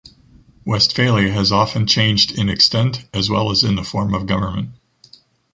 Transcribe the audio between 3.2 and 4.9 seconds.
well as in the form of government.